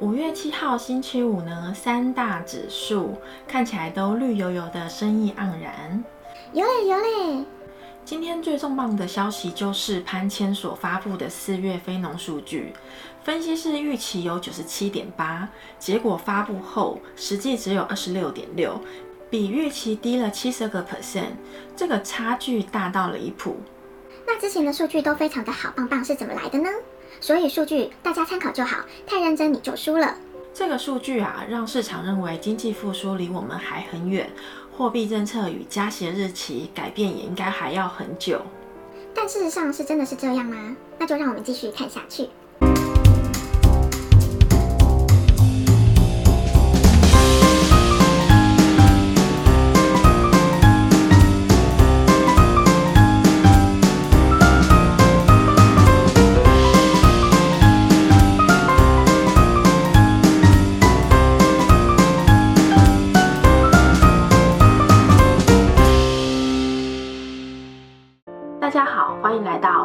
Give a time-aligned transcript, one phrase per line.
[0.00, 6.02] 五月七号星期五呢，三大指数看起来都绿油油的，生意盎然。
[6.52, 7.44] 有嘞有嘞。
[8.04, 12.72] 今天最重磅的消息就是潘千所发布的四月非农数据，
[13.22, 15.48] 分析师预期有九十七点八，
[15.78, 18.80] 结果发布后实际只有二十六点六，
[19.30, 21.36] 比预期低了七十个 percent，
[21.76, 23.56] 这个差距大到离谱。
[24.26, 26.68] 那之前的数据都非常的好棒棒，是怎么来的呢？
[27.20, 30.16] 所以数据大家参考就好，太认真你就输了。
[30.54, 34.30] 这个数据啊，让市场认为经济复苏离我们还很远，
[34.76, 38.42] 货币政策与加息日期改变也应该还要很久。
[39.14, 40.76] 但事实上是真的是这样吗？
[40.98, 42.28] 那就让我们继续看下去。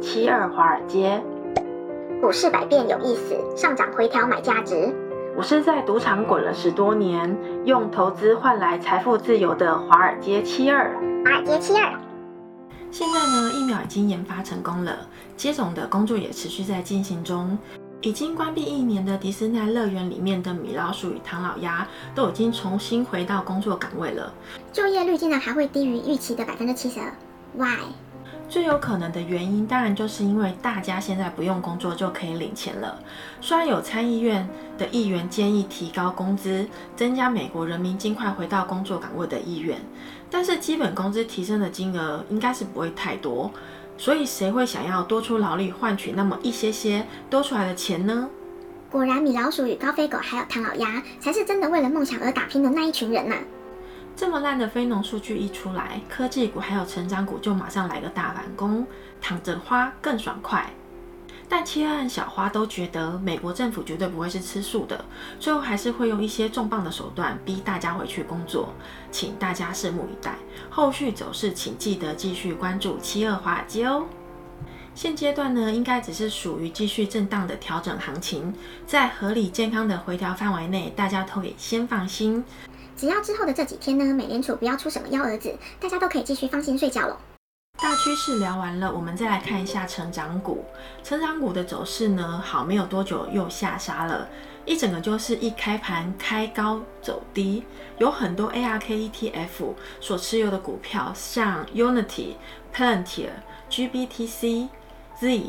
[0.00, 1.22] 七二华尔街，
[2.22, 4.94] 股市百变有意思，上涨回调买价值。
[5.36, 10.90] 我是在赌场滚了十多年，用投资换来财富自由的华尔街七二。
[11.24, 11.92] 华尔街七二。
[12.90, 14.96] 现在呢，疫苗已经研发成功了，
[15.36, 17.56] 接种的工作也持续在进行中。
[18.00, 24.32] 已经关闭一年的迪士尼乐园里面的米老鼠与唐老鸭都已经重新回到工作岗位了，
[24.72, 27.12] 就业率竟然还会低于预期的百分之七十二
[27.54, 27.84] ，Why？
[28.50, 32.98] 最有可能的原因，当然就是因为大家现在不用工作就可以领钱了。
[33.40, 39.78] 虽然有参议院的议员建议提高工资，增加美国人民尽快回到工作岗位的意愿，
[40.28, 43.48] 但是基本工资提升的金额应该是不会太多。
[43.96, 48.28] 所以谁会想要多出劳力换取那么一些些多出来的钱呢？
[48.90, 53.36] 果然，米老鼠与高飞狗还有唐老鸭才是真的为了梦想而打拼的那一群人呐、
[54.14, 58.86] 这么烂的非农数据一出来，科技股还有成长股就马上来个大反攻，
[59.20, 60.70] 躺着花更爽快。
[61.48, 65.04] 但七二和小花都觉得美国政府绝对不会是吃素的，
[65.40, 68.72] 最后还是会用一些重磅的手段逼大家回去工作，
[69.10, 70.36] 请大家拭目以待。
[70.68, 74.06] 后续走势请记得继续关注七二华尔街哦。
[74.94, 78.54] 现阶段呢，应该只是属于继续震荡的调整行情，
[78.86, 82.44] 在合理健康的回调范围内，大家都可以先放心。
[83.00, 87.16] 只要之后的这几天呢，美联储不要出什么幺蛾子，大家都可以继续放心睡觉喽。
[87.80, 90.66] 大趋势聊完了，我们再来看一下成长股。
[91.02, 94.28] 成长股的走势呢，好，没有多久又下杀了，
[94.66, 97.64] 一整个就是一开盘开高走低，
[97.96, 102.34] 有很多 ARK ETF 所持有的股票，像 Unity、
[102.70, 103.30] Palantir、
[103.70, 104.68] GBTC、
[105.18, 105.42] Z、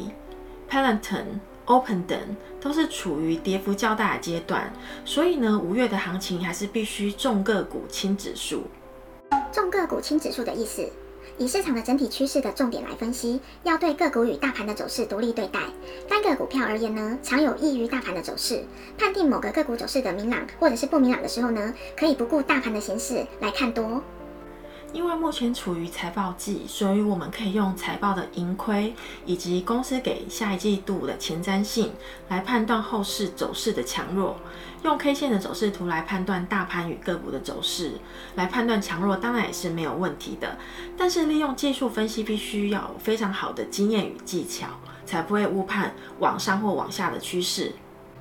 [0.70, 1.26] Peloton。
[1.66, 2.20] Open 等
[2.60, 4.74] 都是处于跌幅较大的阶段，
[5.06, 8.64] 所以呢，五月的行情还是必须重个股轻指数。
[9.52, 10.90] 重个股轻指数的意思，
[11.38, 15.60] 以市场的整体趋势的重点来分析，要对个股与大盘的走势独立对待。
[16.10, 18.64] 单个股票而言呢，常有异于大盘的走势。
[18.98, 24.02] 判定某个个股走势的明朗或者是不明朗的时候呢，可以不顾大盘的形势来看多。
[24.94, 28.94] 因为目前处于财报季，所以我们可以用财报的盈亏
[29.26, 31.94] 以及公司给下一季度的前瞻性
[32.28, 34.36] 来判断后市走势的强弱。
[34.84, 37.94] 用 K 线的走势图来判断大盘与个股的走势，
[38.36, 40.58] 来判断强弱，当然也是没有问题的。
[40.98, 44.68] 但是利用技术分析，必须要有非常好的经验与技巧，
[45.06, 47.72] 才不会误判往上或往下的趋势。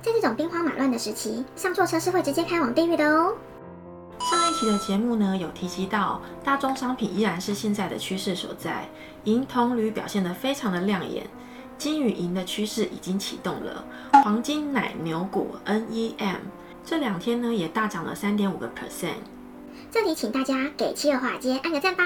[0.01, 3.35] 在这种兵荒马乱的时期，上错车是会直接开往地狱的哦。
[4.61, 8.87] 期的节目呢，有提及到大宗商品依然是现在的趋势所在，
[9.23, 11.25] 银、铜、铝表现得非常的亮眼，
[11.79, 13.83] 金与银的趋势已经启动了。
[14.23, 16.35] 黄金奶牛股 NEM
[16.85, 19.15] 这两天呢也大涨了三点五个 percent。
[19.89, 22.03] 这里请大家给七二华尔街按个赞吧。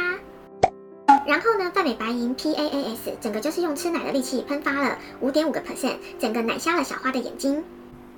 [1.28, 7.66] 然后呢，泛美白银 PAAS 整个就是用吃奶的力气喷发了五点五个 percent，整个奶瞎了小花的眼睛。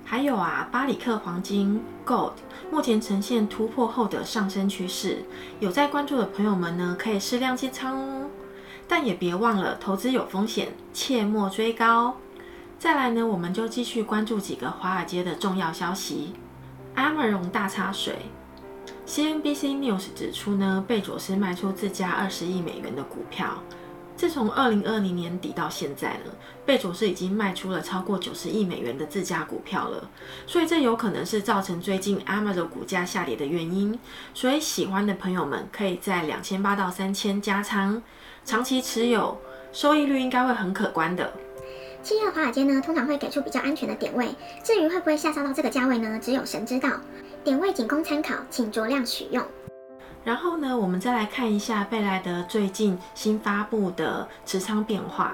[0.09, 2.31] 还有啊，巴里克黄金 Gold
[2.71, 5.25] 目前呈现突破后的上升趋势，
[5.59, 8.29] 有在关注的朋友们呢，可以适量进仓哦。
[8.87, 12.15] 但也别忘了，投资有风险，切莫追高。
[12.79, 16.31] 再来呢，我们就继续关注几个华尔街的重要消息。
[16.95, 18.15] 阿默荣大插水
[19.05, 23.61] ，CNBC News 指出呢，贝佐斯卖出自家二十亿美元的股票。
[24.17, 26.31] 自从二零二零年底到现在呢，
[26.65, 30.09] 贝佐斯已经卖出了超过九十亿美元的自家股票了，
[30.47, 33.97] 所以这有可能是造成最近 Amazon 股价下跌的原因。
[34.33, 38.01] 所以喜欢的朋友们可以在两千八到三千加仓，
[38.43, 39.39] 长期持有，
[39.71, 41.31] 收益率应该会很可观的。
[42.01, 44.29] 七二华尔街呢，通常会给出比较安全的点位，
[44.63, 46.19] 至于会不会下杀到这个价位呢？
[46.19, 46.89] 只有神知道，
[47.43, 49.45] 点位仅供参考，请酌量取用。
[50.23, 55.33] 然后呢，我们再来看一下贝莱德最近新发布的持仓变化。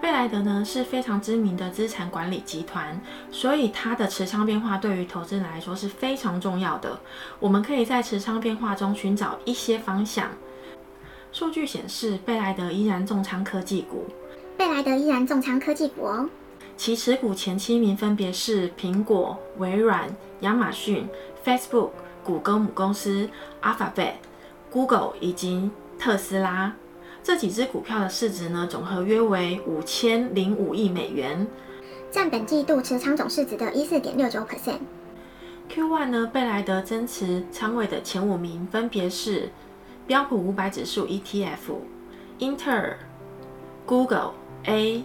[0.00, 3.00] 贝莱德呢是非常知名的资产管理集团，
[3.30, 6.98] 所以它的持仓变化对于投资人来说是非常重要的。
[7.38, 10.28] 我们可以在持仓变化中寻找一些方向。
[11.30, 14.06] 数据显示，贝莱德依然重仓科技股。
[14.56, 16.28] 贝莱德依然重仓科技股哦。
[16.76, 21.08] 其持股前七名分别是苹果、微软、亚马逊、
[21.44, 21.90] Facebook、
[22.24, 23.28] 谷歌母公司
[23.62, 24.14] Alphabet、
[24.70, 26.74] Google 以及特斯拉。
[27.22, 31.46] 这几只股票的市值呢，总和约为五千零五亿美元，
[32.10, 34.80] 占本季度持仓总市值的一四点六九 percent。
[35.70, 39.50] Q1 呢，贝莱德增持仓位的前五名分别是
[40.06, 41.74] 标普五百指数 ETF、
[42.38, 42.98] 英特尔、
[43.86, 44.32] Google。
[44.66, 45.04] A、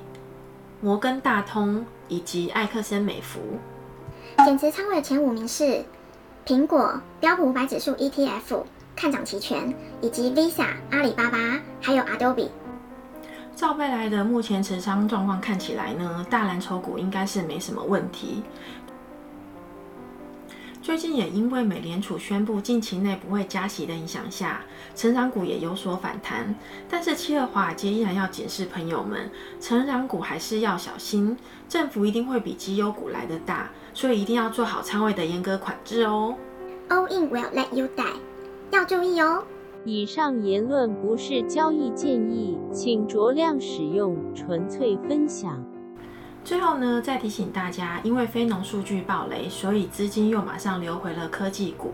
[0.82, 3.40] 摩根大通以及艾克森美孚。
[4.46, 5.84] 减持仓位的前五名是
[6.48, 8.64] 苹果、标普五百指数 ETF、
[8.96, 11.38] 看涨期权以及 Visa、阿里巴巴，
[11.82, 12.48] 还有 Adobe。
[13.54, 18.44] 照未来的目前持仓状况看起来呢，大蓝筹股应该是没什么问题。
[20.82, 24.62] 最近也因为美联储宣布近期内不会加息的影响下，
[24.96, 26.56] 成长股也有所反弹。
[26.90, 29.30] 但是七二华尔街依然要警示朋友们，
[29.60, 36.36] 成长股还是要小心，振幅一定会比绩优股来得大，所以一定要做好仓位的严格管制哦。
[36.88, 38.14] All in will let you die，
[38.70, 39.44] 要注意哦。
[39.86, 45.66] 以上言论不是交易建议，请酌量使用，纯粹分享。
[46.44, 51.92] 最后呢，再提醒大家，因为非农数据暴雷，所以资金又马上流回了科技股。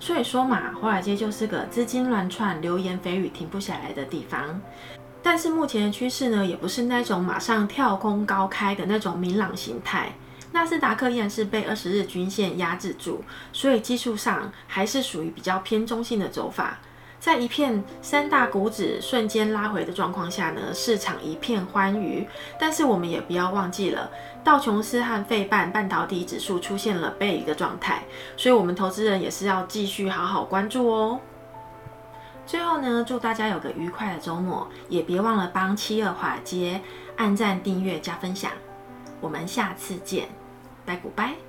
[0.00, 4.60] 所以说嘛，华尔街就是个资金乱窜、流言蜚语停不下来的地方。
[5.22, 10.12] 但是目前的趋势呢，也不是那种马上跳空高开的那种明朗形态。
[10.54, 16.78] 纳斯达克依然是被二十日均线压制住，所以技术上还是属于比较偏中性的走法。
[17.18, 22.24] 在一片三大股指瞬间拉回的状况下呢，市场一片欢愉。
[22.56, 24.08] 但是我们也不要忘记了，
[24.44, 28.04] 道琼斯和费半半导体指数出现了背离的状态，
[28.36, 31.18] 所以我们投资人也是要继续好好关注哦。
[32.46, 36.80] 最后呢，祝大家有个愉快的周末，也别忘了帮七二华街
[37.16, 38.52] 按赞、订阅、加分享。
[39.20, 40.28] 我们下次见，
[40.84, 41.43] 拜古拜。